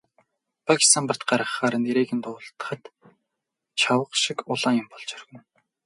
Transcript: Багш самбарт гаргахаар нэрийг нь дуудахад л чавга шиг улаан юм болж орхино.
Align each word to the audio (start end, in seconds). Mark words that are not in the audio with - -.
Багш 0.65 0.85
самбарт 0.93 1.21
гаргахаар 1.29 1.75
нэрийг 1.85 2.09
нь 2.15 2.23
дуудахад 2.23 2.81
л 2.89 2.93
чавга 3.79 4.15
шиг 4.23 4.37
улаан 4.51 4.75
юм 4.81 4.87
болж 4.91 5.09
орхино. 5.17 5.41